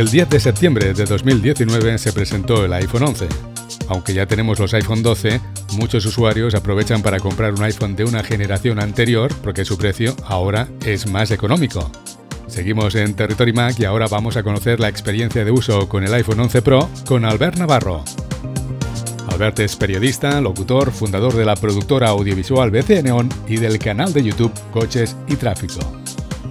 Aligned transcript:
El 0.00 0.10
10 0.10 0.30
de 0.30 0.40
septiembre 0.40 0.94
de 0.94 1.04
2019 1.04 1.98
se 1.98 2.14
presentó 2.14 2.64
el 2.64 2.72
iPhone 2.72 3.02
11. 3.02 3.28
Aunque 3.90 4.14
ya 4.14 4.24
tenemos 4.24 4.58
los 4.58 4.72
iPhone 4.72 5.02
12, 5.02 5.42
muchos 5.74 6.06
usuarios 6.06 6.54
aprovechan 6.54 7.02
para 7.02 7.20
comprar 7.20 7.52
un 7.52 7.62
iPhone 7.62 7.96
de 7.96 8.04
una 8.04 8.24
generación 8.24 8.80
anterior 8.80 9.30
porque 9.42 9.66
su 9.66 9.76
precio 9.76 10.16
ahora 10.24 10.68
es 10.86 11.06
más 11.06 11.30
económico. 11.32 11.92
Seguimos 12.46 12.94
en 12.94 13.12
Territory 13.12 13.52
Mac 13.52 13.78
y 13.78 13.84
ahora 13.84 14.06
vamos 14.08 14.38
a 14.38 14.42
conocer 14.42 14.80
la 14.80 14.88
experiencia 14.88 15.44
de 15.44 15.50
uso 15.50 15.86
con 15.86 16.02
el 16.02 16.14
iPhone 16.14 16.40
11 16.40 16.62
Pro 16.62 16.88
con 17.06 17.26
Albert 17.26 17.58
Navarro. 17.58 18.02
Albert 19.28 19.58
es 19.58 19.76
periodista, 19.76 20.40
locutor, 20.40 20.92
fundador 20.92 21.34
de 21.34 21.44
la 21.44 21.56
productora 21.56 22.08
audiovisual 22.08 22.70
BC 22.70 23.02
Neon 23.02 23.28
y 23.46 23.56
del 23.56 23.78
canal 23.78 24.14
de 24.14 24.22
YouTube 24.22 24.54
Coches 24.72 25.14
y 25.28 25.36
Tráfico. 25.36 25.80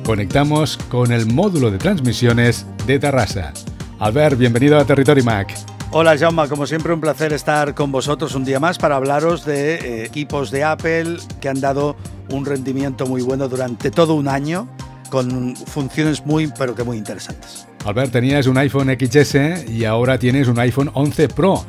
Conectamos 0.05 0.77
con 0.89 1.11
el 1.11 1.25
módulo 1.25 1.71
de 1.71 1.79
transmisiones 1.79 2.67
de 2.89 2.97
Tarrasa. 2.97 3.53
Albert, 3.99 4.35
bienvenido 4.35 4.79
a 4.79 4.83
Territory 4.83 5.21
Mac. 5.21 5.53
Hola 5.91 6.17
Jaume, 6.17 6.47
como 6.47 6.65
siempre 6.65 6.91
un 6.91 6.99
placer 6.99 7.33
estar 7.33 7.75
con 7.75 7.91
vosotros 7.91 8.33
un 8.33 8.43
día 8.43 8.59
más 8.59 8.79
para 8.79 8.95
hablaros 8.95 9.45
de 9.45 9.75
eh, 9.75 10.05
equipos 10.05 10.49
de 10.49 10.63
Apple 10.63 11.17
que 11.39 11.49
han 11.49 11.61
dado 11.61 11.95
un 12.31 12.47
rendimiento 12.47 13.05
muy 13.05 13.21
bueno 13.21 13.47
durante 13.47 13.91
todo 13.91 14.15
un 14.15 14.27
año 14.27 14.67
con 15.11 15.55
funciones 15.55 16.25
muy 16.25 16.51
pero 16.57 16.73
que 16.73 16.83
muy 16.83 16.97
interesantes. 16.97 17.67
Albert, 17.85 18.11
tenías 18.11 18.47
un 18.47 18.57
iPhone 18.57 18.89
XS 18.89 19.69
y 19.69 19.85
ahora 19.85 20.17
tienes 20.17 20.47
un 20.47 20.57
iPhone 20.57 20.89
11 20.91 21.27
Pro. 21.29 21.63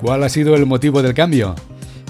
¿Cuál 0.00 0.24
ha 0.24 0.28
sido 0.28 0.56
el 0.56 0.66
motivo 0.66 1.00
del 1.00 1.14
cambio? 1.14 1.54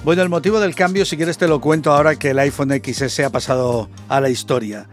Bueno, 0.02 0.22
el 0.22 0.30
motivo 0.30 0.60
del 0.60 0.74
cambio, 0.74 1.04
si 1.04 1.18
quieres 1.18 1.36
te 1.36 1.46
lo 1.46 1.60
cuento 1.60 1.92
ahora 1.92 2.16
que 2.16 2.30
el 2.30 2.38
iPhone 2.38 2.70
XS 2.70 3.20
ha 3.20 3.30
pasado 3.30 3.90
a 4.08 4.18
la 4.22 4.30
historia. 4.30 4.86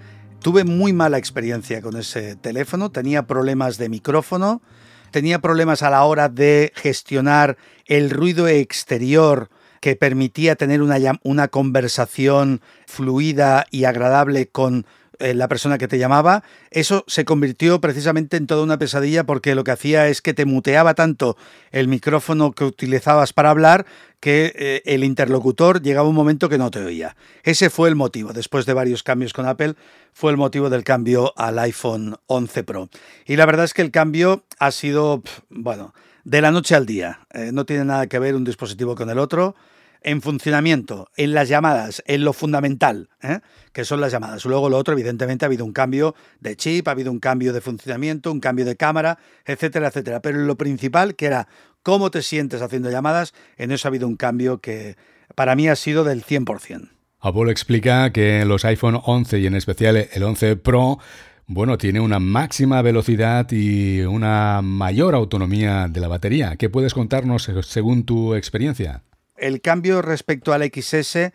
Tuve 0.43 0.65
muy 0.65 0.91
mala 0.91 1.17
experiencia 1.17 1.81
con 1.81 1.95
ese 1.95 2.35
teléfono, 2.35 2.91
tenía 2.91 3.25
problemas 3.27 3.77
de 3.77 3.88
micrófono, 3.88 4.61
tenía 5.09 5.39
problemas 5.39 5.84
a 5.84 5.89
la 5.89 6.03
hora 6.03 6.27
de 6.27 6.73
gestionar 6.75 7.55
el 7.85 8.09
ruido 8.09 8.49
exterior 8.49 9.49
que 9.79 9.95
permitía 9.95 10.57
tener 10.57 10.81
una, 10.81 10.98
una 11.23 11.48
conversación 11.48 12.59
fluida 12.87 13.65
y 13.71 13.85
agradable 13.85 14.49
con 14.49 14.85
eh, 15.24 15.34
la 15.34 15.48
persona 15.48 15.77
que 15.77 15.88
te 15.88 15.98
llamaba, 15.98 16.43
eso 16.70 17.05
se 17.07 17.26
convirtió 17.26 17.79
precisamente 17.79 18.38
en 18.38 18.46
toda 18.46 18.62
una 18.62 18.77
pesadilla 18.77 19.24
porque 19.24 19.55
lo 19.55 19.63
que 19.63 19.71
hacía 19.71 20.07
es 20.10 20.21
que 20.21 20.34
te 20.34 20.46
muteaba 20.46 20.93
tanto 20.93 21.38
el 21.71 21.88
micrófono 21.88 22.52
que 22.52 22.65
utilizabas 22.65 23.32
para 23.32 23.49
hablar 23.49 23.85
que 24.20 24.54
eh, 24.55 24.82
el 24.85 25.04
interlocutor 25.04 25.82
llegaba 25.82 26.07
un 26.07 26.15
momento 26.15 26.49
que 26.49 26.57
no 26.57 26.71
te 26.71 26.80
oía. 26.84 27.15
Ese 27.43 27.70
fue 27.70 27.90
el 27.90 27.96
motivo, 27.96 28.34
después 28.34 28.65
de 28.65 28.74
varios 28.74 29.02
cambios 29.04 29.34
con 29.34 29.46
Apple, 29.46 29.76
fue 30.13 30.32
el 30.32 30.38
motivo 30.38 30.70
del 30.70 30.84
cambio 30.84 31.34
al 31.35 31.60
iPhone 31.60 32.15
11 32.27 32.63
Pro. 32.63 32.90
Y 33.26 33.35
la 33.35 33.46
verdad 33.46 33.65
es 33.65 33.74
que 33.74 33.82
el 33.82 33.91
cambio 33.91 34.43
ha 34.60 34.71
sido, 34.71 35.24
bueno, 35.49 35.93
de 36.24 36.41
la 36.41 36.52
noche 36.52 36.76
al 36.76 36.85
día. 36.85 37.20
Eh, 37.34 37.52
no 37.54 37.65
tiene 37.65 37.85
nada 37.85 38.08
que 38.08 38.20
ver 38.20 38.35
un 38.35 38.43
dispositivo 38.43 38.96
con 38.96 39.10
el 39.10 39.20
otro 39.20 39.55
en 40.04 40.21
funcionamiento, 40.21 41.09
en 41.15 41.34
las 41.34 41.49
llamadas, 41.49 42.04
en 42.05 42.23
lo 42.23 42.34
fundamental, 42.34 43.09
¿eh? 43.21 43.40
que 43.71 43.85
son 43.85 44.01
las 44.01 44.12
llamadas. 44.12 44.46
Luego 44.46 44.70
lo 44.70 44.77
otro, 44.77 44.93
evidentemente, 44.93 45.46
ha 45.46 45.48
habido 45.48 45.65
un 45.65 45.73
cambio 45.73 46.15
de 46.40 46.55
chip, 46.55 46.87
ha 46.87 46.91
habido 46.91 47.12
un 47.12 47.20
cambio 47.20 47.54
de 47.54 47.62
funcionamiento, 47.62 48.31
un 48.31 48.40
cambio 48.40 48.65
de 48.65 48.76
cámara, 48.76 49.18
etcétera, 49.46 49.87
etcétera. 49.87 50.21
Pero 50.21 50.40
lo 50.40 50.55
principal, 50.55 51.15
que 51.15 51.26
era 51.26 51.48
cómo 51.81 52.12
te 52.12 52.21
sientes 52.21 52.62
haciendo 52.62 52.91
llamadas, 52.91 53.34
en 53.57 53.71
eso 53.71 53.87
ha 53.87 53.90
habido 53.90 54.07
un 54.07 54.15
cambio 54.15 54.59
que 54.59 54.96
para 55.35 55.55
mí 55.55 55.68
ha 55.68 55.76
sido 55.76 56.04
del 56.04 56.24
100%. 56.24 56.90
Apple 57.20 57.51
explica 57.51 58.12
que 58.12 58.43
los 58.43 58.65
iPhone 58.65 58.99
11 59.01 59.40
y 59.40 59.48
en 59.48 59.55
especial 59.55 60.09
el 60.12 60.24
11 60.24 60.57
Pro 60.57 60.99
bueno, 61.46 61.77
tiene 61.77 61.99
una 61.99 62.20
máxima 62.20 62.81
velocidad 62.81 63.51
y 63.51 64.01
una 64.01 64.62
mayor 64.62 65.13
autonomía 65.13 65.88
de 65.90 66.00
la 66.00 66.07
batería. 66.07 66.56
¿Qué 66.56 66.69
puedes 66.69 66.94
contarnos 66.94 67.51
según 67.62 68.06
tu 68.06 68.34
experiencia? 68.34 69.03
El 69.38 69.62
cambio 69.62 70.01
respecto 70.01 70.53
al 70.53 70.63
XS 70.63 71.31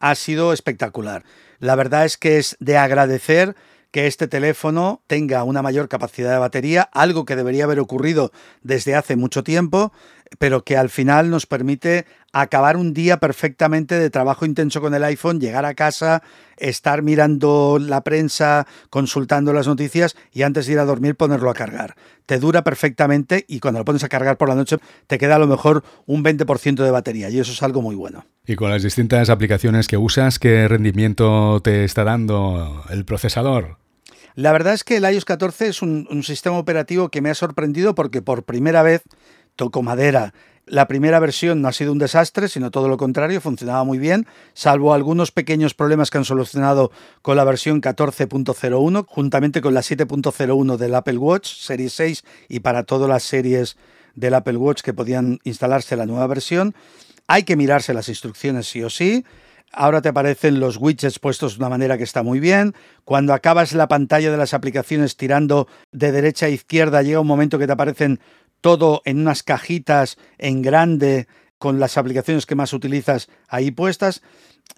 ha 0.00 0.14
sido 0.14 0.52
espectacular. 0.52 1.24
La 1.58 1.74
verdad 1.74 2.04
es 2.04 2.16
que 2.16 2.38
es 2.38 2.56
de 2.60 2.76
agradecer 2.76 3.56
que 3.90 4.06
este 4.06 4.28
teléfono 4.28 5.02
tenga 5.06 5.42
una 5.44 5.62
mayor 5.62 5.88
capacidad 5.88 6.32
de 6.32 6.38
batería, 6.38 6.82
algo 6.92 7.24
que 7.24 7.36
debería 7.36 7.64
haber 7.64 7.80
ocurrido 7.80 8.32
desde 8.62 8.94
hace 8.94 9.16
mucho 9.16 9.42
tiempo, 9.42 9.92
pero 10.38 10.64
que 10.64 10.76
al 10.76 10.90
final 10.90 11.30
nos 11.30 11.46
permite 11.46 12.06
acabar 12.32 12.76
un 12.76 12.92
día 12.92 13.18
perfectamente 13.18 13.98
de 13.98 14.10
trabajo 14.10 14.44
intenso 14.44 14.80
con 14.80 14.94
el 14.94 15.04
iPhone, 15.04 15.40
llegar 15.40 15.64
a 15.64 15.74
casa, 15.74 16.22
estar 16.56 17.02
mirando 17.02 17.78
la 17.80 18.02
prensa, 18.02 18.66
consultando 18.90 19.52
las 19.52 19.66
noticias 19.66 20.16
y 20.32 20.42
antes 20.42 20.66
de 20.66 20.74
ir 20.74 20.78
a 20.78 20.84
dormir 20.84 21.16
ponerlo 21.16 21.50
a 21.50 21.54
cargar. 21.54 21.94
Te 22.26 22.38
dura 22.38 22.62
perfectamente 22.64 23.44
y 23.48 23.60
cuando 23.60 23.80
lo 23.80 23.84
pones 23.84 24.04
a 24.04 24.08
cargar 24.08 24.36
por 24.36 24.48
la 24.48 24.54
noche 24.54 24.76
te 25.06 25.18
queda 25.18 25.36
a 25.36 25.38
lo 25.38 25.46
mejor 25.46 25.84
un 26.06 26.22
20% 26.22 26.84
de 26.84 26.90
batería 26.90 27.30
y 27.30 27.38
eso 27.38 27.52
es 27.52 27.62
algo 27.62 27.82
muy 27.82 27.94
bueno. 27.94 28.26
Y 28.46 28.56
con 28.56 28.70
las 28.70 28.82
distintas 28.82 29.30
aplicaciones 29.30 29.88
que 29.88 29.96
usas, 29.96 30.38
¿qué 30.38 30.68
rendimiento 30.68 31.60
te 31.62 31.84
está 31.84 32.04
dando 32.04 32.84
el 32.90 33.04
procesador? 33.04 33.78
La 34.34 34.52
verdad 34.52 34.74
es 34.74 34.84
que 34.84 34.98
el 34.98 35.04
iOS 35.04 35.24
14 35.24 35.66
es 35.66 35.82
un, 35.82 36.06
un 36.10 36.22
sistema 36.22 36.58
operativo 36.58 37.08
que 37.08 37.20
me 37.20 37.30
ha 37.30 37.34
sorprendido 37.34 37.96
porque 37.96 38.22
por 38.22 38.44
primera 38.44 38.84
vez 38.84 39.02
toco 39.58 39.82
madera. 39.82 40.32
La 40.64 40.86
primera 40.86 41.18
versión 41.18 41.60
no 41.60 41.68
ha 41.68 41.72
sido 41.72 41.92
un 41.92 41.98
desastre, 41.98 42.48
sino 42.48 42.70
todo 42.70 42.88
lo 42.88 42.96
contrario, 42.96 43.40
funcionaba 43.40 43.84
muy 43.84 43.98
bien, 43.98 44.26
salvo 44.54 44.94
algunos 44.94 45.32
pequeños 45.32 45.74
problemas 45.74 46.10
que 46.10 46.18
han 46.18 46.24
solucionado 46.24 46.92
con 47.22 47.36
la 47.36 47.44
versión 47.44 47.80
14.01, 47.82 49.04
juntamente 49.06 49.60
con 49.60 49.74
la 49.74 49.80
7.01 49.80 50.76
del 50.76 50.94
Apple 50.94 51.18
Watch, 51.18 51.48
Series 51.48 51.92
6 51.94 52.24
y 52.48 52.60
para 52.60 52.84
todas 52.84 53.08
las 53.08 53.24
series 53.24 53.76
del 54.14 54.34
Apple 54.34 54.58
Watch 54.58 54.82
que 54.82 54.94
podían 54.94 55.40
instalarse 55.42 55.96
la 55.96 56.06
nueva 56.06 56.26
versión. 56.26 56.74
Hay 57.26 57.42
que 57.42 57.56
mirarse 57.56 57.94
las 57.94 58.08
instrucciones 58.08 58.68
sí 58.68 58.82
o 58.82 58.90
sí. 58.90 59.24
Ahora 59.72 60.00
te 60.00 60.08
aparecen 60.08 60.60
los 60.60 60.76
widgets 60.78 61.18
puestos 61.18 61.54
de 61.54 61.58
una 61.58 61.68
manera 61.68 61.98
que 61.98 62.04
está 62.04 62.22
muy 62.22 62.40
bien. 62.40 62.74
Cuando 63.04 63.34
acabas 63.34 63.72
la 63.72 63.88
pantalla 63.88 64.30
de 64.30 64.36
las 64.36 64.54
aplicaciones 64.54 65.16
tirando 65.16 65.66
de 65.92 66.12
derecha 66.12 66.46
a 66.46 66.50
izquierda, 66.50 67.02
llega 67.02 67.20
un 67.20 67.26
momento 67.26 67.58
que 67.58 67.66
te 67.66 67.72
aparecen 67.72 68.20
todo 68.60 69.02
en 69.04 69.20
unas 69.20 69.42
cajitas 69.42 70.18
en 70.38 70.62
grande 70.62 71.26
con 71.58 71.80
las 71.80 71.98
aplicaciones 71.98 72.46
que 72.46 72.54
más 72.54 72.72
utilizas 72.72 73.28
ahí 73.48 73.70
puestas. 73.70 74.22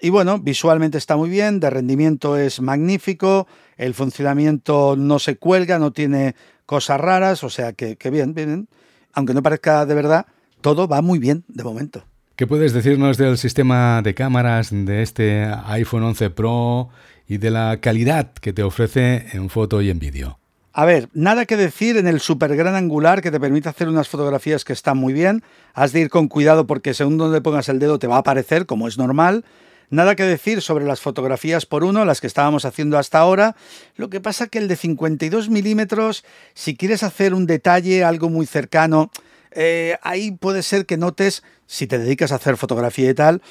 Y 0.00 0.10
bueno, 0.10 0.38
visualmente 0.38 0.98
está 0.98 1.16
muy 1.16 1.28
bien, 1.28 1.60
de 1.60 1.68
rendimiento 1.68 2.36
es 2.36 2.60
magnífico, 2.60 3.46
el 3.76 3.94
funcionamiento 3.94 4.96
no 4.96 5.18
se 5.18 5.36
cuelga, 5.36 5.78
no 5.78 5.92
tiene 5.92 6.34
cosas 6.64 7.00
raras, 7.00 7.44
o 7.44 7.50
sea 7.50 7.72
que, 7.72 7.96
bien, 8.10 8.32
bien, 8.34 8.68
aunque 9.12 9.34
no 9.34 9.42
parezca 9.42 9.84
de 9.84 9.94
verdad, 9.94 10.26
todo 10.60 10.88
va 10.88 11.02
muy 11.02 11.18
bien 11.18 11.44
de 11.48 11.64
momento. 11.64 12.04
¿Qué 12.36 12.46
puedes 12.46 12.72
decirnos 12.72 13.18
del 13.18 13.36
sistema 13.36 14.00
de 14.02 14.14
cámaras 14.14 14.70
de 14.70 15.02
este 15.02 15.44
iPhone 15.66 16.04
11 16.04 16.30
Pro 16.30 16.88
y 17.28 17.36
de 17.36 17.50
la 17.50 17.80
calidad 17.82 18.32
que 18.32 18.54
te 18.54 18.62
ofrece 18.62 19.26
en 19.32 19.50
foto 19.50 19.82
y 19.82 19.90
en 19.90 19.98
vídeo? 19.98 20.39
A 20.80 20.86
ver, 20.86 21.10
nada 21.12 21.44
que 21.44 21.58
decir 21.58 21.98
en 21.98 22.06
el 22.06 22.20
super 22.20 22.56
gran 22.56 22.74
angular 22.74 23.20
que 23.20 23.30
te 23.30 23.38
permite 23.38 23.68
hacer 23.68 23.86
unas 23.86 24.08
fotografías 24.08 24.64
que 24.64 24.72
están 24.72 24.96
muy 24.96 25.12
bien. 25.12 25.42
Has 25.74 25.92
de 25.92 26.00
ir 26.00 26.08
con 26.08 26.26
cuidado 26.26 26.66
porque 26.66 26.94
según 26.94 27.18
donde 27.18 27.42
pongas 27.42 27.68
el 27.68 27.78
dedo 27.78 27.98
te 27.98 28.06
va 28.06 28.16
a 28.16 28.20
aparecer, 28.20 28.64
como 28.64 28.88
es 28.88 28.96
normal. 28.96 29.44
Nada 29.90 30.16
que 30.16 30.22
decir 30.22 30.62
sobre 30.62 30.86
las 30.86 31.02
fotografías 31.02 31.66
por 31.66 31.84
uno, 31.84 32.06
las 32.06 32.22
que 32.22 32.26
estábamos 32.26 32.64
haciendo 32.64 32.96
hasta 32.96 33.18
ahora. 33.18 33.56
Lo 33.96 34.08
que 34.08 34.22
pasa 34.22 34.46
que 34.46 34.56
el 34.56 34.68
de 34.68 34.76
52 34.76 35.50
milímetros, 35.50 36.24
si 36.54 36.74
quieres 36.74 37.02
hacer 37.02 37.34
un 37.34 37.44
detalle, 37.44 38.02
algo 38.02 38.30
muy 38.30 38.46
cercano, 38.46 39.10
eh, 39.50 39.98
ahí 40.00 40.30
puede 40.30 40.62
ser 40.62 40.86
que 40.86 40.96
notes, 40.96 41.42
si 41.66 41.88
te 41.88 41.98
dedicas 41.98 42.32
a 42.32 42.36
hacer 42.36 42.56
fotografía 42.56 43.10
y 43.10 43.14
tal, 43.14 43.42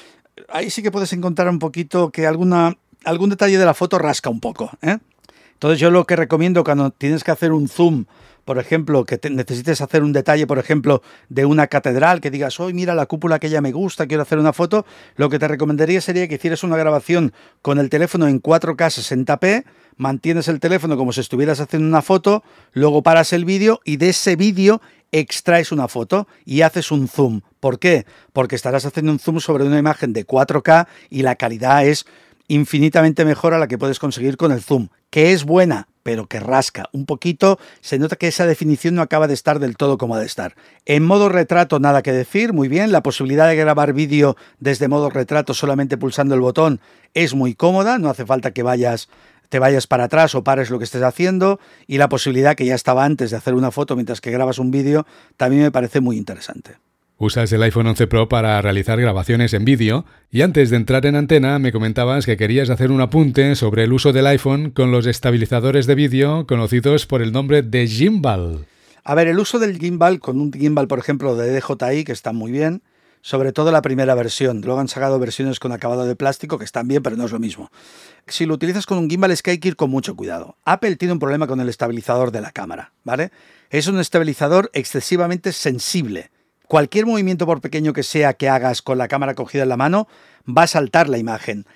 ahí 0.48 0.68
sí 0.68 0.82
que 0.82 0.90
puedes 0.90 1.12
encontrar 1.12 1.48
un 1.48 1.60
poquito 1.60 2.10
que 2.10 2.26
alguna, 2.26 2.76
algún 3.04 3.30
detalle 3.30 3.56
de 3.56 3.66
la 3.66 3.74
foto 3.74 4.00
rasca 4.00 4.30
un 4.30 4.40
poco. 4.40 4.72
¿eh? 4.82 4.98
Entonces 5.60 5.78
yo 5.78 5.90
lo 5.90 6.06
que 6.06 6.16
recomiendo 6.16 6.64
cuando 6.64 6.90
tienes 6.90 7.22
que 7.22 7.32
hacer 7.32 7.52
un 7.52 7.68
zoom, 7.68 8.06
por 8.46 8.58
ejemplo, 8.58 9.04
que 9.04 9.20
necesites 9.28 9.82
hacer 9.82 10.02
un 10.02 10.14
detalle, 10.14 10.46
por 10.46 10.58
ejemplo, 10.58 11.02
de 11.28 11.44
una 11.44 11.66
catedral, 11.66 12.22
que 12.22 12.30
digas, 12.30 12.58
hoy 12.60 12.72
mira 12.72 12.94
la 12.94 13.04
cúpula 13.04 13.38
que 13.38 13.50
ya 13.50 13.60
me 13.60 13.70
gusta, 13.70 14.06
quiero 14.06 14.22
hacer 14.22 14.38
una 14.38 14.54
foto, 14.54 14.86
lo 15.16 15.28
que 15.28 15.38
te 15.38 15.46
recomendaría 15.48 16.00
sería 16.00 16.26
que 16.28 16.36
hicieras 16.36 16.62
una 16.62 16.78
grabación 16.78 17.34
con 17.60 17.78
el 17.78 17.90
teléfono 17.90 18.26
en 18.26 18.40
4K 18.40 19.26
60p, 19.26 19.64
mantienes 19.98 20.48
el 20.48 20.60
teléfono 20.60 20.96
como 20.96 21.12
si 21.12 21.20
estuvieras 21.20 21.60
haciendo 21.60 21.86
una 21.86 22.00
foto, 22.00 22.42
luego 22.72 23.02
paras 23.02 23.34
el 23.34 23.44
vídeo 23.44 23.82
y 23.84 23.98
de 23.98 24.08
ese 24.08 24.36
vídeo 24.36 24.80
extraes 25.12 25.72
una 25.72 25.88
foto 25.88 26.26
y 26.46 26.62
haces 26.62 26.90
un 26.90 27.06
zoom. 27.06 27.42
¿Por 27.60 27.78
qué? 27.78 28.06
Porque 28.32 28.56
estarás 28.56 28.86
haciendo 28.86 29.12
un 29.12 29.18
zoom 29.18 29.40
sobre 29.40 29.64
una 29.64 29.78
imagen 29.78 30.14
de 30.14 30.26
4K 30.26 30.86
y 31.10 31.20
la 31.20 31.34
calidad 31.34 31.84
es 31.84 32.06
infinitamente 32.50 33.24
mejor 33.24 33.54
a 33.54 33.58
la 33.58 33.68
que 33.68 33.78
puedes 33.78 34.00
conseguir 34.00 34.36
con 34.36 34.50
el 34.50 34.60
zoom, 34.60 34.88
que 35.08 35.32
es 35.32 35.44
buena, 35.44 35.86
pero 36.02 36.26
que 36.26 36.40
rasca 36.40 36.88
un 36.92 37.06
poquito, 37.06 37.60
se 37.80 37.96
nota 37.96 38.16
que 38.16 38.26
esa 38.26 38.44
definición 38.44 38.96
no 38.96 39.02
acaba 39.02 39.28
de 39.28 39.34
estar 39.34 39.60
del 39.60 39.76
todo 39.76 39.98
como 39.98 40.16
ha 40.16 40.18
de 40.18 40.26
estar. 40.26 40.56
En 40.84 41.04
modo 41.04 41.28
retrato 41.28 41.78
nada 41.78 42.02
que 42.02 42.12
decir, 42.12 42.52
muy 42.52 42.66
bien, 42.66 42.90
la 42.90 43.04
posibilidad 43.04 43.46
de 43.46 43.54
grabar 43.54 43.92
vídeo 43.92 44.36
desde 44.58 44.88
modo 44.88 45.10
retrato 45.10 45.54
solamente 45.54 45.96
pulsando 45.96 46.34
el 46.34 46.40
botón 46.40 46.80
es 47.14 47.34
muy 47.34 47.54
cómoda, 47.54 47.98
no 47.98 48.10
hace 48.10 48.26
falta 48.26 48.50
que 48.50 48.64
vayas 48.64 49.08
te 49.48 49.60
vayas 49.60 49.86
para 49.86 50.04
atrás 50.04 50.34
o 50.34 50.44
pares 50.44 50.70
lo 50.70 50.78
que 50.78 50.84
estés 50.84 51.02
haciendo 51.02 51.60
y 51.86 51.98
la 51.98 52.08
posibilidad 52.08 52.56
que 52.56 52.66
ya 52.66 52.74
estaba 52.74 53.04
antes 53.04 53.30
de 53.30 53.36
hacer 53.36 53.54
una 53.54 53.70
foto 53.70 53.94
mientras 53.94 54.20
que 54.20 54.30
grabas 54.30 54.58
un 54.58 54.70
vídeo 54.72 55.06
también 55.36 55.62
me 55.62 55.72
parece 55.72 56.00
muy 56.00 56.16
interesante. 56.16 56.78
Usas 57.22 57.52
el 57.52 57.62
iPhone 57.62 57.86
11 57.86 58.06
Pro 58.06 58.30
para 58.30 58.62
realizar 58.62 58.98
grabaciones 58.98 59.52
en 59.52 59.66
vídeo 59.66 60.06
y 60.30 60.40
antes 60.40 60.70
de 60.70 60.76
entrar 60.76 61.04
en 61.04 61.16
antena 61.16 61.58
me 61.58 61.70
comentabas 61.70 62.24
que 62.24 62.38
querías 62.38 62.70
hacer 62.70 62.90
un 62.90 63.02
apunte 63.02 63.54
sobre 63.56 63.84
el 63.84 63.92
uso 63.92 64.14
del 64.14 64.26
iPhone 64.26 64.70
con 64.70 64.90
los 64.90 65.04
estabilizadores 65.04 65.86
de 65.86 65.96
vídeo 65.96 66.46
conocidos 66.46 67.04
por 67.04 67.20
el 67.20 67.30
nombre 67.30 67.60
de 67.60 67.86
gimbal. 67.86 68.64
A 69.04 69.14
ver, 69.14 69.28
el 69.28 69.38
uso 69.38 69.58
del 69.58 69.78
gimbal 69.78 70.18
con 70.18 70.40
un 70.40 70.50
gimbal, 70.50 70.88
por 70.88 70.98
ejemplo, 70.98 71.36
de 71.36 71.60
DJI, 71.60 72.04
que 72.04 72.12
está 72.12 72.32
muy 72.32 72.52
bien, 72.52 72.80
sobre 73.20 73.52
todo 73.52 73.70
la 73.70 73.82
primera 73.82 74.14
versión. 74.14 74.62
Luego 74.62 74.80
han 74.80 74.88
sacado 74.88 75.18
versiones 75.18 75.60
con 75.60 75.72
acabado 75.72 76.06
de 76.06 76.16
plástico 76.16 76.56
que 76.56 76.64
están 76.64 76.88
bien, 76.88 77.02
pero 77.02 77.16
no 77.16 77.26
es 77.26 77.32
lo 77.32 77.38
mismo. 77.38 77.70
Si 78.28 78.46
lo 78.46 78.54
utilizas 78.54 78.86
con 78.86 78.96
un 78.96 79.10
gimbal 79.10 79.30
es 79.30 79.42
que 79.42 79.50
hay 79.50 79.58
que 79.58 79.68
ir 79.68 79.76
con 79.76 79.90
mucho 79.90 80.16
cuidado. 80.16 80.56
Apple 80.64 80.96
tiene 80.96 81.12
un 81.12 81.18
problema 81.18 81.46
con 81.46 81.60
el 81.60 81.68
estabilizador 81.68 82.30
de 82.30 82.40
la 82.40 82.50
cámara, 82.50 82.94
¿vale? 83.04 83.30
Es 83.68 83.88
un 83.88 84.00
estabilizador 84.00 84.70
excesivamente 84.72 85.52
sensible 85.52 86.30
cualquier 86.70 87.04
movimiento 87.04 87.46
por 87.46 87.60
pequeño 87.60 87.92
que 87.92 88.04
sea 88.04 88.34
que 88.34 88.48
hagas 88.48 88.80
con 88.80 88.96
la 88.96 89.08
cámara 89.08 89.34
cogida 89.34 89.64
en 89.64 89.68
la 89.70 89.76
mano, 89.76 90.06
va 90.48 90.62
a 90.62 90.66
saltar 90.68 91.08
la 91.08 91.18
imagen. 91.18 91.66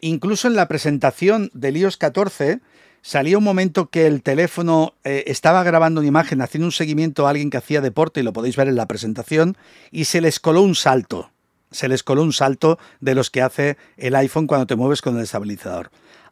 Incluso 0.00 0.46
en 0.46 0.54
la 0.54 0.68
presentación 0.68 1.50
del 1.52 1.76
iOS 1.76 1.96
14 1.96 2.60
salía 3.02 3.38
un 3.38 3.42
momento 3.42 3.90
que 3.90 4.06
el 4.06 4.22
teléfono 4.22 4.94
eh, 5.02 5.24
estaba 5.26 5.64
grabando 5.64 6.00
una 6.00 6.06
imagen, 6.06 6.42
haciendo 6.42 6.66
un 6.66 6.72
seguimiento 6.72 7.26
a 7.26 7.30
alguien 7.30 7.50
que 7.50 7.56
hacía 7.56 7.80
deporte, 7.80 8.20
y 8.20 8.22
lo 8.22 8.32
podéis 8.32 8.54
ver 8.54 8.68
en 8.68 8.76
la 8.76 8.86
presentación, 8.86 9.56
y 9.90 10.04
se 10.04 10.20
les 10.20 10.38
coló 10.38 10.62
un 10.62 10.76
salto. 10.76 11.32
Se 11.72 11.88
les 11.88 12.04
coló 12.04 12.22
un 12.22 12.32
salto 12.32 12.78
de 13.00 13.16
los 13.16 13.30
que 13.30 13.42
hace 13.42 13.76
el 13.96 14.14
iPhone 14.14 14.46
cuando 14.46 14.68
te 14.68 14.76
mueves 14.76 15.02
con 15.02 15.16
el 15.16 15.24
estabilizador. 15.24 15.90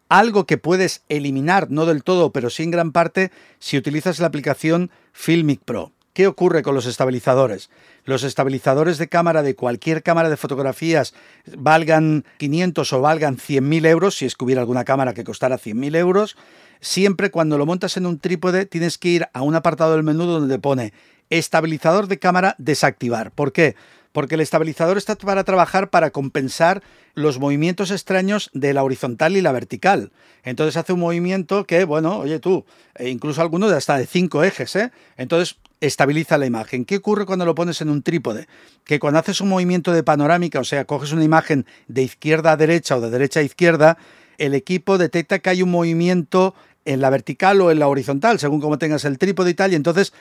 Algo 0.08 0.46
que 0.46 0.56
puedes 0.56 1.02
eliminar, 1.08 1.68
no 1.68 1.84
del 1.84 2.04
todo, 2.04 2.30
pero 2.30 2.48
sí 2.48 2.62
en 2.62 2.70
gran 2.70 2.92
parte, 2.92 3.32
si 3.58 3.76
utilizas 3.76 4.20
la 4.20 4.28
aplicación 4.28 4.92
Filmic 5.12 5.62
Pro. 5.64 5.90
¿Qué 6.14 6.28
ocurre 6.28 6.62
con 6.62 6.76
los 6.76 6.86
estabilizadores? 6.86 7.70
Los 8.04 8.22
estabilizadores 8.22 8.98
de 8.98 9.08
cámara 9.08 9.42
de 9.42 9.56
cualquier 9.56 10.04
cámara 10.04 10.30
de 10.30 10.36
fotografías 10.36 11.12
valgan 11.56 12.24
500 12.38 12.92
o 12.92 13.00
valgan 13.00 13.36
100.000 13.36 13.84
euros, 13.88 14.14
si 14.14 14.24
es 14.24 14.36
que 14.36 14.44
hubiera 14.44 14.60
alguna 14.60 14.84
cámara 14.84 15.12
que 15.12 15.24
costara 15.24 15.58
100.000 15.58 15.96
euros, 15.96 16.36
siempre 16.80 17.32
cuando 17.32 17.58
lo 17.58 17.66
montas 17.66 17.96
en 17.96 18.06
un 18.06 18.20
trípode 18.20 18.64
tienes 18.64 18.96
que 18.96 19.08
ir 19.08 19.28
a 19.32 19.42
un 19.42 19.56
apartado 19.56 19.94
del 19.94 20.04
menú 20.04 20.24
donde 20.26 20.56
pone 20.60 20.92
estabilizador 21.30 22.06
de 22.06 22.20
cámara 22.20 22.54
desactivar. 22.58 23.32
¿Por 23.32 23.52
qué? 23.52 23.74
Porque 24.12 24.36
el 24.36 24.40
estabilizador 24.40 24.96
está 24.96 25.16
para 25.16 25.42
trabajar 25.42 25.90
para 25.90 26.10
compensar 26.10 26.84
los 27.14 27.40
movimientos 27.40 27.90
extraños 27.90 28.50
de 28.54 28.72
la 28.72 28.84
horizontal 28.84 29.36
y 29.36 29.40
la 29.40 29.50
vertical. 29.50 30.12
Entonces 30.44 30.76
hace 30.76 30.92
un 30.92 31.00
movimiento 31.00 31.64
que, 31.64 31.82
bueno, 31.82 32.18
oye 32.18 32.38
tú, 32.38 32.64
e 32.94 33.08
incluso 33.08 33.42
alguno 33.42 33.68
de 33.68 33.76
hasta 33.76 33.98
de 33.98 34.06
cinco 34.06 34.44
ejes, 34.44 34.76
¿eh? 34.76 34.92
Entonces 35.16 35.56
estabiliza 35.86 36.38
la 36.38 36.46
imagen. 36.46 36.84
¿Qué 36.84 36.96
ocurre 36.96 37.26
cuando 37.26 37.44
lo 37.44 37.54
pones 37.54 37.80
en 37.80 37.90
un 37.90 38.02
trípode? 38.02 38.48
Que 38.84 38.98
cuando 38.98 39.20
haces 39.20 39.40
un 39.40 39.48
movimiento 39.48 39.92
de 39.92 40.02
panorámica, 40.02 40.60
o 40.60 40.64
sea, 40.64 40.84
coges 40.84 41.12
una 41.12 41.24
imagen 41.24 41.66
de 41.88 42.02
izquierda 42.02 42.52
a 42.52 42.56
derecha 42.56 42.96
o 42.96 43.00
de 43.00 43.10
derecha 43.10 43.40
a 43.40 43.42
izquierda, 43.42 43.98
el 44.38 44.54
equipo 44.54 44.98
detecta 44.98 45.38
que 45.38 45.50
hay 45.50 45.62
un 45.62 45.70
movimiento 45.70 46.54
en 46.84 47.00
la 47.00 47.10
vertical 47.10 47.60
o 47.60 47.70
en 47.70 47.78
la 47.78 47.88
horizontal, 47.88 48.38
según 48.38 48.60
como 48.60 48.78
tengas 48.78 49.04
el 49.04 49.18
trípode 49.18 49.50
y 49.50 49.54
tal, 49.54 49.72
y 49.72 49.76
entonces 49.76 50.12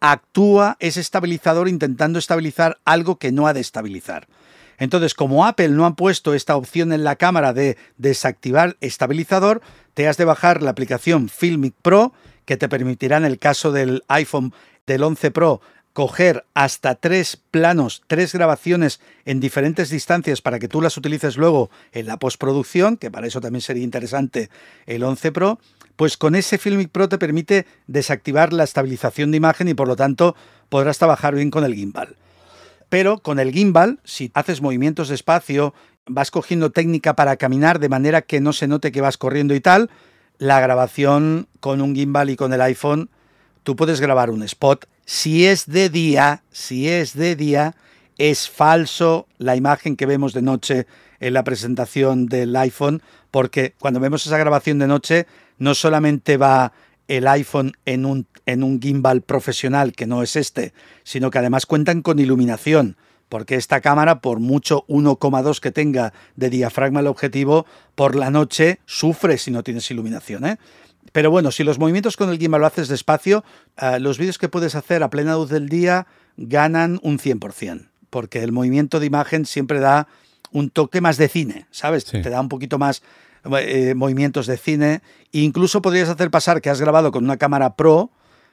actúa 0.00 0.76
ese 0.80 1.00
estabilizador 1.00 1.68
intentando 1.68 2.18
estabilizar 2.18 2.78
algo 2.84 3.16
que 3.16 3.32
no 3.32 3.46
ha 3.46 3.52
de 3.52 3.60
estabilizar. 3.60 4.26
Entonces, 4.78 5.14
como 5.14 5.44
Apple 5.44 5.68
no 5.68 5.84
ha 5.84 5.94
puesto 5.94 6.32
esta 6.32 6.56
opción 6.56 6.92
en 6.92 7.04
la 7.04 7.16
cámara 7.16 7.52
de 7.52 7.76
desactivar 7.98 8.76
estabilizador, 8.80 9.60
te 9.92 10.08
has 10.08 10.16
de 10.16 10.24
bajar 10.24 10.62
la 10.62 10.70
aplicación 10.70 11.28
Filmic 11.28 11.74
Pro, 11.82 12.14
que 12.46 12.56
te 12.56 12.68
permitirá 12.68 13.18
en 13.18 13.26
el 13.26 13.38
caso 13.38 13.72
del 13.72 14.02
iPhone 14.08 14.54
del 14.86 15.02
11 15.02 15.30
Pro 15.30 15.60
coger 15.92 16.44
hasta 16.54 16.94
tres 16.94 17.36
planos, 17.36 18.02
tres 18.06 18.32
grabaciones 18.32 19.00
en 19.24 19.40
diferentes 19.40 19.90
distancias 19.90 20.40
para 20.40 20.58
que 20.58 20.68
tú 20.68 20.80
las 20.80 20.96
utilices 20.96 21.36
luego 21.36 21.70
en 21.92 22.06
la 22.06 22.18
postproducción, 22.18 22.96
que 22.96 23.10
para 23.10 23.26
eso 23.26 23.40
también 23.40 23.60
sería 23.60 23.82
interesante 23.82 24.50
el 24.86 25.02
11 25.02 25.32
Pro, 25.32 25.58
pues 25.96 26.16
con 26.16 26.34
ese 26.34 26.58
Filmic 26.58 26.90
Pro 26.90 27.08
te 27.08 27.18
permite 27.18 27.66
desactivar 27.86 28.52
la 28.52 28.64
estabilización 28.64 29.30
de 29.30 29.36
imagen 29.36 29.68
y 29.68 29.74
por 29.74 29.88
lo 29.88 29.96
tanto 29.96 30.36
podrás 30.68 30.98
trabajar 30.98 31.34
bien 31.34 31.50
con 31.50 31.64
el 31.64 31.74
gimbal. 31.74 32.16
Pero 32.88 33.18
con 33.18 33.38
el 33.38 33.52
gimbal, 33.52 34.00
si 34.04 34.30
haces 34.34 34.62
movimientos 34.62 35.08
de 35.08 35.14
espacio, 35.14 35.74
vas 36.06 36.30
cogiendo 36.30 36.70
técnica 36.70 37.14
para 37.14 37.36
caminar 37.36 37.78
de 37.78 37.88
manera 37.88 38.22
que 38.22 38.40
no 38.40 38.52
se 38.52 38.66
note 38.66 38.92
que 38.92 39.00
vas 39.00 39.18
corriendo 39.18 39.54
y 39.54 39.60
tal, 39.60 39.90
la 40.38 40.60
grabación 40.60 41.48
con 41.60 41.80
un 41.80 41.94
gimbal 41.94 42.30
y 42.30 42.36
con 42.36 42.52
el 42.52 42.62
iPhone 42.62 43.10
tú 43.70 43.76
puedes 43.76 44.00
grabar 44.00 44.30
un 44.30 44.42
spot. 44.42 44.88
Si 45.04 45.46
es 45.46 45.66
de 45.66 45.90
día, 45.90 46.42
si 46.50 46.88
es 46.88 47.14
de 47.14 47.36
día, 47.36 47.76
es 48.18 48.50
falso 48.50 49.28
la 49.38 49.54
imagen 49.54 49.94
que 49.94 50.06
vemos 50.06 50.32
de 50.32 50.42
noche 50.42 50.88
en 51.20 51.34
la 51.34 51.44
presentación 51.44 52.26
del 52.26 52.56
iPhone, 52.56 53.00
porque 53.30 53.74
cuando 53.78 54.00
vemos 54.00 54.26
esa 54.26 54.38
grabación 54.38 54.80
de 54.80 54.88
noche, 54.88 55.28
no 55.58 55.76
solamente 55.76 56.36
va 56.36 56.72
el 57.06 57.28
iPhone 57.28 57.74
en 57.86 58.06
un, 58.06 58.26
en 58.44 58.64
un 58.64 58.82
gimbal 58.82 59.22
profesional, 59.22 59.92
que 59.92 60.08
no 60.08 60.24
es 60.24 60.34
este, 60.34 60.72
sino 61.04 61.30
que 61.30 61.38
además 61.38 61.64
cuentan 61.64 62.02
con 62.02 62.18
iluminación, 62.18 62.96
porque 63.28 63.54
esta 63.54 63.80
cámara, 63.80 64.20
por 64.20 64.40
mucho 64.40 64.84
1,2 64.88 65.60
que 65.60 65.70
tenga 65.70 66.12
de 66.34 66.50
diafragma 66.50 66.98
el 66.98 67.06
objetivo, 67.06 67.66
por 67.94 68.16
la 68.16 68.30
noche 68.30 68.80
sufre 68.84 69.38
si 69.38 69.52
no 69.52 69.62
tienes 69.62 69.88
iluminación. 69.92 70.44
¿eh? 70.44 70.58
Pero 71.12 71.30
bueno, 71.30 71.50
si 71.50 71.64
los 71.64 71.78
movimientos 71.78 72.16
con 72.16 72.30
el 72.30 72.38
gimbal 72.38 72.60
lo 72.60 72.66
haces 72.66 72.88
despacio, 72.88 73.44
eh, 73.80 73.98
los 74.00 74.18
vídeos 74.18 74.38
que 74.38 74.48
puedes 74.48 74.74
hacer 74.74 75.02
a 75.02 75.10
plena 75.10 75.34
luz 75.34 75.50
del 75.50 75.68
día 75.68 76.06
ganan 76.36 77.00
un 77.02 77.18
100%, 77.18 77.88
porque 78.10 78.42
el 78.42 78.52
movimiento 78.52 79.00
de 79.00 79.06
imagen 79.06 79.44
siempre 79.46 79.80
da 79.80 80.06
un 80.52 80.70
toque 80.70 81.00
más 81.00 81.16
de 81.16 81.28
cine, 81.28 81.66
¿sabes? 81.70 82.04
Te 82.04 82.28
da 82.28 82.40
un 82.40 82.48
poquito 82.48 82.78
más 82.78 83.02
eh, 83.44 83.94
movimientos 83.94 84.46
de 84.46 84.56
cine. 84.56 85.02
E 85.32 85.40
incluso 85.40 85.82
podrías 85.82 86.08
hacer 86.08 86.30
pasar 86.30 86.60
que 86.60 86.70
has 86.70 86.80
grabado 86.80 87.12
con 87.12 87.24
una 87.24 87.36
cámara 87.36 87.74
pro, 87.76 88.10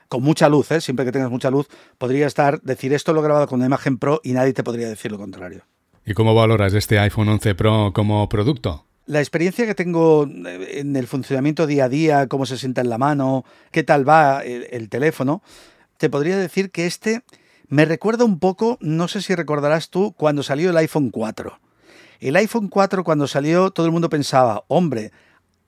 con 0.08 0.24
mucha 0.24 0.48
luz, 0.50 0.72
¿eh? 0.72 0.82
siempre 0.82 1.06
que 1.06 1.12
tengas 1.12 1.30
mucha 1.30 1.50
luz, 1.50 1.68
podría 1.98 2.28
estar, 2.28 2.62
decir 2.62 2.94
esto 2.94 3.14
lo 3.14 3.20
he 3.20 3.24
grabado 3.24 3.48
con 3.48 3.60
una 3.60 3.66
imagen 3.66 3.98
pro 3.98 4.22
y 4.24 4.34
nadie 4.34 4.54
te 4.54 4.64
podría 4.64 4.88
decir 4.88 5.12
lo 5.12 5.18
contrario. 5.18 5.64
¿Y 6.06 6.14
cómo 6.14 6.34
valoras 6.34 6.74
este 6.74 7.00
iPhone 7.00 7.28
11 7.28 7.56
Pro 7.56 7.92
como 7.94 8.30
producto? 8.30 8.87
La 9.08 9.20
experiencia 9.20 9.66
que 9.66 9.74
tengo 9.74 10.28
eh, 10.28 10.80
en 10.80 10.96
el 10.98 11.08
funcionamiento 11.08 11.66
día 11.66 11.86
a 11.86 11.90
día, 11.90 12.28
cómo 12.28 12.46
se 12.46 12.58
sienta 12.58 12.82
en 12.82 12.90
la 12.90 12.98
mano, 12.98 13.46
qué 13.72 13.82
tal 13.82 14.08
va 14.08 14.42
el, 14.44 14.90
teléfono, 14.90 15.42
te 15.98 16.10
podría 16.10 16.38
decir 16.38 16.72
que 16.72 16.86
este 16.86 17.24
me 17.70 17.86
recuerda 17.86 18.26
un 18.26 18.38
poco, 18.38 18.78
no 18.82 19.08
sé 19.08 19.22
si 19.22 19.34
recordarás 19.34 19.90
tú, 19.90 20.14
cuando 20.18 20.44
salió 20.44 20.70
el 20.70 20.78
iPhone 20.78 21.10
4. 21.10 21.58
El 22.20 22.36
iPhone 22.36 22.68
4 22.68 23.06
cuando 23.06 23.28
salió 23.28 23.72
todo 23.72 23.86
el 23.86 23.94
mundo 23.94 24.10
pensaba, 24.10 24.66
hombre, 24.68 25.14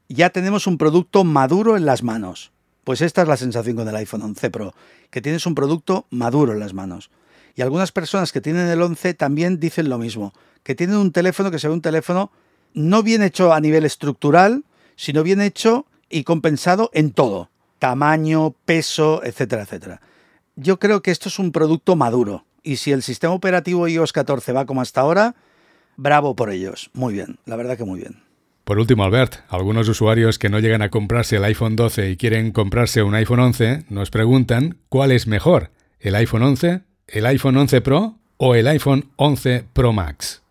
ya 0.10 0.32
tenemos 0.32 0.68
un 0.68 0.78
producto 0.78 1.24
maduro 1.24 1.78
en 1.78 1.86
las 1.86 2.04
manos. 2.04 2.52
Pues 2.84 3.00
esta 3.00 3.22
es 3.22 3.28
la 3.30 3.38
sensación 3.38 3.78
con 3.78 3.88
el 3.88 3.96
iPhone 3.96 4.22
11 4.22 4.50
Pro, 4.50 4.74
que 5.12 5.22
tienes 5.22 5.46
un 5.46 5.56
producto 5.56 6.08
maduro 6.10 6.52
en 6.52 6.60
las 6.60 6.74
manos. 6.74 7.10
Y 7.56 7.62
algunas 7.62 7.94
personas 7.94 8.34
que 8.34 8.42
tienen 8.42 8.68
el 8.68 8.82
11 8.82 9.14
también 9.14 9.62
dicen 9.62 9.88
lo 9.88 9.98
mismo, 9.98 10.34
que 10.64 10.76
tienen 10.76 10.98
un 10.98 11.14
teléfono 11.14 11.52
que 11.52 11.60
se 11.60 11.70
ve 11.70 11.74
un 11.74 11.82
teléfono 11.82 12.32
no 12.74 13.04
bien 13.04 13.24
hecho 13.24 13.54
a 13.54 13.60
nivel 13.60 13.86
estructural, 13.86 14.64
sino 14.96 15.24
bien 15.24 15.42
hecho 15.42 15.86
y 16.10 16.24
compensado 16.24 16.90
en 16.94 17.12
todo, 17.12 17.50
tamaño, 17.80 18.56
peso, 18.66 19.22
etcétera, 19.24 19.64
etcétera. 19.64 20.02
Yo 20.56 20.80
creo 20.80 21.02
que 21.02 21.12
esto 21.12 21.30
es 21.30 21.40
un 21.40 21.52
producto 21.52 21.96
maduro 21.96 22.46
y 22.64 22.78
si 22.78 22.92
el 22.92 23.04
sistema 23.04 23.34
operativo 23.34 23.88
iOS 23.88 24.12
14 24.12 24.52
va 24.52 24.66
como 24.66 24.82
hasta 24.82 25.02
ahora, 25.02 25.36
bravo 25.96 26.36
por 26.36 26.50
ellos. 26.50 26.90
Muy 26.94 27.14
bien, 27.14 27.40
la 27.46 27.56
verdad 27.56 27.78
que 27.78 27.86
muy 27.86 28.00
bien. 28.00 28.24
Por 28.64 28.78
último, 28.78 29.04
Albert, 29.04 29.38
algunos 29.50 29.90
usuarios 29.90 30.38
que 30.38 30.50
no 30.50 30.60
llegan 30.60 30.84
a 30.84 30.90
comprarse 30.90 31.38
el 31.38 31.44
iPhone 31.44 31.76
12 31.76 32.12
y 32.12 32.18
quieren 32.18 32.52
comprarse 32.52 33.02
un 33.02 33.16
iPhone 33.16 33.40
11 33.40 33.86
nos 33.90 34.12
preguntan 34.12 34.78
cuál 34.90 35.12
es 35.12 35.26
mejor, 35.26 35.72
el 36.00 36.14
iPhone 36.16 36.44
11, 36.44 36.82
el 37.08 37.26
iPhone 37.26 37.58
11 37.58 37.82
Pro 37.82 38.16
o 38.38 38.56
el 38.56 38.68
iPhone 38.68 39.10
11 39.16 39.66
Pro 39.74 39.92
Max. 39.92 40.44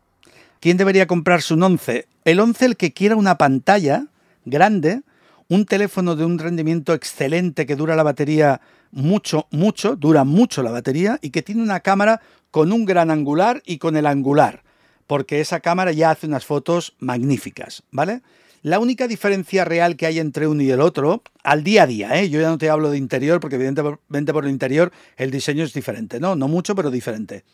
¿Quién 0.61 0.77
debería 0.77 1.07
comprarse 1.07 1.55
un 1.55 1.63
11? 1.63 2.07
El 2.25 2.41
11 2.41 2.65
el 2.65 2.77
que 2.77 2.93
quiera 2.93 3.15
una 3.15 3.39
pantalla 3.39 4.07
grande, 4.45 5.03
un 5.49 5.65
teléfono 5.67 6.17
de 6.17 6.25
un 6.25 6.39
rendimiento 6.39 6.95
excelente 6.95 7.65
que 7.65 7.77
dura 7.77 7.95
la 7.95 8.03
batería 8.03 8.61
mucho, 8.91 9.47
mucho, 9.53 9.95
dura 9.95 10.25
mucho 10.25 10.65
la 10.65 10.73
batería 10.73 11.19
y 11.23 11.31
que 11.31 11.43
tiene 11.43 11.63
una 11.63 11.81
cámara 11.81 12.21
con 12.51 12.73
un 12.73 12.85
gran 12.85 13.13
angular 13.13 13.63
y 13.67 13.79
con 13.79 13.97
el 13.97 14.07
angular, 14.07 14.65
porque 15.07 15.41
esa 15.41 15.61
cámara 15.61 15.93
ya 15.93 16.11
hace 16.11 16.27
unas 16.27 16.45
fotos 16.45 16.97
magníficas, 16.99 17.85
¿vale? 17.93 18.23
La 18.63 18.81
única 18.81 19.07
diferencia 19.07 19.65
real 19.65 19.97
que 19.97 20.07
hay 20.07 20.19
entre 20.19 20.49
uno 20.49 20.63
y 20.63 20.71
el 20.71 20.81
otro, 20.81 21.23
al 21.45 21.63
día 21.63 21.85
a 21.85 21.87
día, 21.87 22.21
¿eh? 22.21 22.29
yo 22.29 22.41
ya 22.41 22.49
no 22.49 22.59
te 22.59 22.69
hablo 22.69 22.91
de 22.91 22.99
interior, 22.99 23.39
porque 23.39 23.55
evidentemente 23.55 24.33
por 24.33 24.45
el 24.45 24.51
interior 24.51 24.91
el 25.17 25.31
diseño 25.31 25.63
es 25.63 25.73
diferente, 25.73 26.19
¿no? 26.19 26.35
No 26.35 26.49
mucho, 26.49 26.75
pero 26.75 26.91
diferente. 26.91 27.45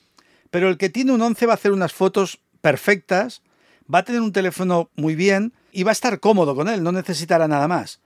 Pero 0.51 0.71
el 0.71 0.79
que 0.79 0.89
tiene 0.89 1.13
un 1.13 1.21
11 1.21 1.45
va 1.45 1.53
a 1.53 1.57
hacer 1.57 1.73
unas 1.73 1.93
fotos 1.93 2.41
perfectas, 2.65 3.43
va 3.93 3.99
a 3.99 4.05
tener 4.05 4.23
un 4.23 4.33
teléfono 4.33 4.89
muy 4.97 5.15
bien 5.15 5.53
y 5.71 5.83
va 5.83 5.91
a 5.91 5.93
estar 5.93 6.19
cómodo 6.19 6.55
con 6.55 6.67
él, 6.71 6.83
no 6.83 6.93
necesitará 6.93 7.47
nada 7.47 7.69
más. 7.69 8.01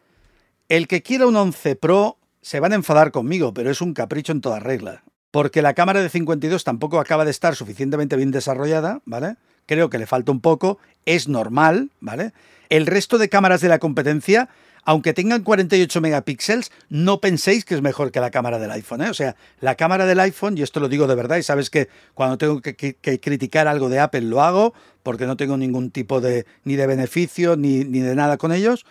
El 0.68 0.88
que 0.88 1.00
quiera 1.00 1.28
un 1.28 1.36
11 1.36 1.76
Pro 1.76 2.18
se 2.42 2.58
van 2.58 2.72
a 2.72 2.74
enfadar 2.74 3.12
conmigo, 3.12 3.54
pero 3.54 3.70
es 3.70 3.80
un 3.80 3.94
capricho 3.94 4.32
en 4.32 4.40
toda 4.40 4.58
regla. 4.58 5.04
Porque 5.30 5.62
la 5.62 5.74
cámara 5.74 6.02
de 6.02 6.08
52 6.08 6.64
tampoco 6.64 6.98
acaba 6.98 7.24
de 7.24 7.30
estar 7.30 7.54
suficientemente 7.54 8.16
bien 8.16 8.32
desarrollada, 8.32 9.00
¿vale? 9.04 9.36
Creo 9.68 9.90
que 9.90 9.98
le 9.98 10.06
falta 10.06 10.32
un 10.32 10.40
poco, 10.40 10.78
es 11.06 11.28
normal, 11.28 11.90
¿vale? 12.00 12.32
El 12.70 12.87
resto 12.87 13.18
de 13.18 13.28
cámaras 13.28 13.60
de 13.60 13.68
la 13.68 13.78
competencia 13.78 14.48
aunque 14.88 15.12
tengan 15.12 15.42
48 15.42 16.00
megapíxeles, 16.00 16.72
no 16.88 17.20
penséis 17.20 17.66
que 17.66 17.75
es 17.75 17.82
mejor 17.82 18.10
que 18.10 18.20
la 18.20 18.30
cámara 18.30 18.58
del 18.58 18.70
iPhone. 18.70 19.02
¿eh? 19.02 19.10
O 19.10 19.14
sea, 19.14 19.37
la 19.60 19.75
cámara 19.75 20.06
del 20.06 20.18
iPhone, 20.18 20.56
y 20.56 20.62
esto 20.62 20.80
lo 20.80 20.88
digo 20.88 21.06
de 21.06 21.14
verdad, 21.14 21.37
y 21.37 21.42
sabes 21.42 21.68
que 21.68 21.90
cuando 22.14 22.38
tengo 22.38 22.62
que, 22.62 22.96
criticar 23.20 23.68
algo 23.68 23.90
de 23.90 24.00
Apple 24.00 24.22
lo 24.22 24.40
hago, 24.40 24.72
porque 25.02 25.26
no 25.26 25.37
tengo 25.37 25.58
ningún 25.58 25.90
tipo 25.90 26.22
de 26.22 26.46
ni 26.64 26.76
de 26.76 26.87
beneficio 26.87 27.54
ni, 27.54 27.84
ni 27.84 28.00
de 28.00 28.14
nada 28.14 28.38
con 28.38 28.50
ellos. 28.50 28.87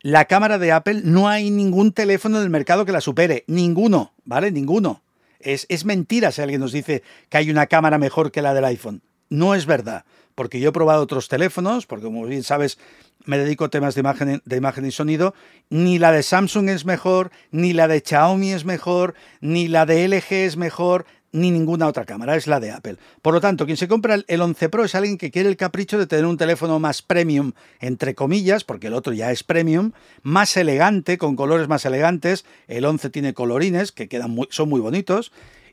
La 0.00 0.24
cámara 0.24 0.56
de 0.56 0.72
Apple 0.72 1.02
no 1.04 1.28
hay 1.28 1.50
ningún 1.50 1.92
teléfono 1.92 2.40
del 2.40 2.48
mercado 2.48 2.86
que 2.86 2.92
la 2.92 3.02
supere. 3.02 3.44
Ninguno, 3.46 4.14
¿vale? 4.24 4.52
Ninguno. 4.52 5.02
Es, 5.38 5.66
es 5.68 5.84
mentira 5.84 6.32
si 6.32 6.40
alguien 6.40 6.62
nos 6.62 6.72
dice 6.72 7.02
que 7.28 7.36
hay 7.36 7.50
una 7.50 7.66
cámara 7.66 7.98
mejor 7.98 8.32
que 8.32 8.40
la 8.40 8.54
del 8.54 8.64
iPhone. 8.64 9.02
No 9.32 9.54
es 9.54 9.64
verdad 9.64 10.04
porque 10.34 10.60
yo 10.60 10.70
he 10.70 10.72
probado 10.72 11.02
otros 11.02 11.28
teléfonos, 11.28 11.86
porque 11.86 12.04
como 12.04 12.24
bien 12.26 12.42
sabes, 12.42 12.78
me 13.24 13.38
dedico 13.38 13.64
a 13.64 13.68
temas 13.68 13.94
de 13.94 14.00
imagen, 14.00 14.42
de 14.44 14.56
imagen 14.56 14.86
y 14.86 14.90
sonido, 14.90 15.34
ni 15.70 15.98
la 15.98 16.12
de 16.12 16.22
Samsung 16.22 16.68
es 16.68 16.84
mejor, 16.84 17.30
ni 17.50 17.72
la 17.72 17.88
de 17.88 18.02
Xiaomi 18.04 18.52
es 18.52 18.64
mejor, 18.64 19.14
ni 19.40 19.68
la 19.68 19.86
de 19.86 20.08
LG 20.08 20.32
es 20.32 20.56
mejor, 20.56 21.06
ni 21.32 21.50
ninguna 21.50 21.86
otra 21.86 22.04
cámara, 22.04 22.36
es 22.36 22.46
la 22.46 22.60
de 22.60 22.72
Apple. 22.72 22.96
Por 23.22 23.32
lo 23.32 23.40
tanto, 23.40 23.64
quien 23.64 23.76
se 23.78 23.88
compra 23.88 24.18
el 24.26 24.40
11 24.40 24.68
Pro 24.68 24.84
es 24.84 24.94
alguien 24.94 25.16
que 25.16 25.30
quiere 25.30 25.48
el 25.48 25.56
capricho 25.56 25.98
de 25.98 26.06
tener 26.06 26.26
un 26.26 26.36
teléfono 26.36 26.78
más 26.78 27.00
premium, 27.00 27.52
entre 27.80 28.14
comillas, 28.14 28.64
porque 28.64 28.88
el 28.88 28.94
otro 28.94 29.12
ya 29.12 29.30
es 29.32 29.42
premium, 29.42 29.92
más 30.22 30.56
elegante, 30.56 31.16
con 31.16 31.36
colores 31.36 31.68
más 31.68 31.86
elegantes. 31.86 32.44
El 32.68 32.84
11 32.84 33.08
tiene 33.08 33.32
colorines 33.32 33.92
que 33.92 34.08
quedan 34.08 34.36
son 34.50 34.68
muy 34.68 34.80
bonitos 34.80 35.32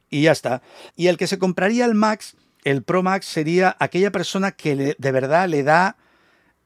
y 0.09 0.23
ya 0.23 0.31
está. 0.31 0.61
Y 0.95 1.07
el 1.07 1.17
que 1.17 1.27
se 1.27 1.39
compraría 1.39 1.85
el 1.85 1.93
Max, 1.93 2.35
el 2.69 2.83
Pro 2.83 3.01
Max 3.01 3.25
sería 3.25 3.75
aquella 3.79 4.11
persona 4.11 4.51
que 4.51 4.95
de 4.97 5.11
verdad 5.11 5.47
le 5.49 5.63
da 5.63 5.97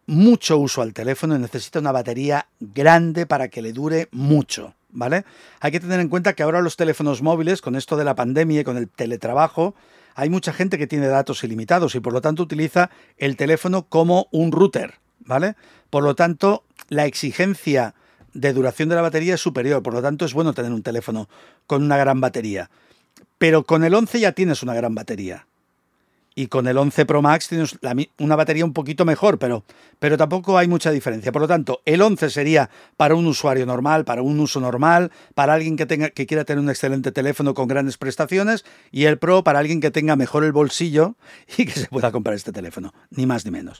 mucho 0.05 0.57
uso 0.57 0.81
al 0.81 0.93
teléfono 0.93 1.35
y 1.35 1.39
necesita 1.39 1.79
una 1.79 1.93
batería 1.93 2.47
grande 2.59 3.25
para 3.25 3.47
que 3.47 3.61
le 3.61 3.71
dure 3.71 4.09
mucho, 4.11 4.75
¿vale? 4.89 5.23
Hay 5.61 5.71
que 5.71 5.79
tener 5.79 6.01
en 6.01 6.09
cuenta 6.09 6.33
que 6.33 6.43
ahora 6.43 6.61
los 6.61 6.75
teléfonos 6.75 7.21
móviles, 7.21 7.61
con 7.61 7.75
esto 7.75 7.95
de 7.95 8.03
la 8.03 8.15
pandemia 8.15 8.61
y 8.61 8.63
con 8.65 8.75
el 8.75 8.89
teletrabajo, 8.89 9.75
hay 10.15 10.29
mucha 10.29 10.51
gente 10.51 10.77
que 10.77 10.87
tiene 10.87 11.07
datos 11.07 11.41
ilimitados 11.43 11.95
y 11.95 12.01
por 12.01 12.11
lo 12.11 12.19
tanto 12.19 12.43
utiliza 12.43 12.89
el 13.17 13.37
teléfono 13.37 13.83
como 13.87 14.27
un 14.31 14.51
router, 14.51 14.95
¿vale? 15.19 15.55
Por 15.89 16.03
lo 16.03 16.15
tanto, 16.15 16.65
la 16.89 17.05
exigencia 17.05 17.95
de 18.33 18.51
duración 18.51 18.89
de 18.89 18.95
la 18.95 19.01
batería 19.01 19.35
es 19.35 19.41
superior, 19.41 19.81
por 19.81 19.93
lo 19.93 20.01
tanto 20.01 20.25
es 20.25 20.33
bueno 20.33 20.53
tener 20.53 20.73
un 20.73 20.83
teléfono 20.83 21.29
con 21.65 21.81
una 21.81 21.95
gran 21.95 22.19
batería. 22.19 22.69
Pero 23.37 23.63
con 23.63 23.85
el 23.85 23.93
11 23.93 24.19
ya 24.19 24.33
tienes 24.33 24.63
una 24.63 24.73
gran 24.73 24.95
batería 24.95 25.47
y 26.35 26.47
con 26.47 26.67
el 26.67 26.77
11 26.77 27.05
Pro 27.05 27.21
Max 27.21 27.47
tienes 27.47 27.77
una 28.17 28.35
batería 28.35 28.65
un 28.65 28.73
poquito 28.73 29.05
mejor, 29.05 29.37
pero, 29.37 29.63
pero 29.99 30.17
tampoco 30.17 30.57
hay 30.57 30.67
mucha 30.67 30.91
diferencia. 30.91 31.31
Por 31.31 31.41
lo 31.41 31.47
tanto, 31.47 31.81
el 31.85 32.01
11 32.01 32.29
sería 32.29 32.69
para 32.97 33.15
un 33.15 33.25
usuario 33.27 33.65
normal, 33.65 34.05
para 34.05 34.21
un 34.21 34.39
uso 34.39 34.59
normal, 34.59 35.11
para 35.35 35.53
alguien 35.53 35.75
que, 35.75 35.85
tenga, 35.85 36.09
que 36.09 36.25
quiera 36.25 36.45
tener 36.45 36.63
un 36.63 36.69
excelente 36.69 37.11
teléfono 37.11 37.53
con 37.53 37.67
grandes 37.67 37.97
prestaciones, 37.97 38.65
y 38.91 39.05
el 39.05 39.17
Pro 39.17 39.43
para 39.43 39.59
alguien 39.59 39.81
que 39.81 39.91
tenga 39.91 40.15
mejor 40.15 40.43
el 40.43 40.51
bolsillo 40.51 41.15
y 41.57 41.65
que 41.65 41.73
se 41.73 41.87
pueda 41.87 42.11
comprar 42.11 42.35
este 42.35 42.51
teléfono, 42.51 42.93
ni 43.11 43.25
más 43.25 43.45
ni 43.45 43.51
menos. 43.51 43.79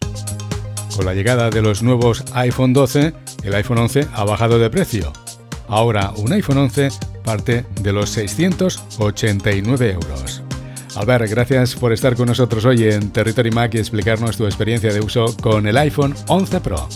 Con 0.95 1.05
la 1.05 1.13
llegada 1.13 1.49
de 1.49 1.61
los 1.61 1.81
nuevos 1.81 2.23
iPhone 2.33 2.73
12, 2.73 3.13
el 3.43 3.55
iPhone 3.55 3.79
11 3.79 4.07
ha 4.13 4.23
bajado 4.25 4.59
de 4.59 4.69
precio. 4.69 5.11
Ahora 5.67 6.11
un 6.17 6.31
iPhone 6.33 6.57
11 6.59 6.89
parte 7.23 7.65
de 7.81 7.93
los 7.93 8.11
689 8.11 9.91
euros. 9.91 10.43
Albert, 10.95 11.29
gracias 11.29 11.75
por 11.75 11.91
estar 11.91 12.15
con 12.15 12.27
nosotros 12.27 12.65
hoy 12.65 12.83
en 12.83 13.11
Territory 13.11 13.51
Mac 13.51 13.73
y 13.73 13.79
explicarnos 13.79 14.37
tu 14.37 14.45
experiencia 14.45 14.93
de 14.93 14.99
uso 15.01 15.25
con 15.41 15.67
el 15.67 15.77
iPhone 15.77 16.13
11 16.27 16.59
Pro. 16.61 16.87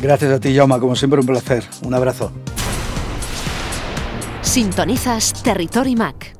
Gracias 0.00 0.32
a 0.32 0.40
ti, 0.40 0.54
Jaume, 0.54 0.78
como 0.78 0.96
siempre 0.96 1.20
un 1.20 1.26
placer. 1.26 1.64
Un 1.82 1.94
abrazo. 1.94 2.32
Sintonizas 4.42 5.32
Territory 5.42 5.94
Mac. 5.96 6.37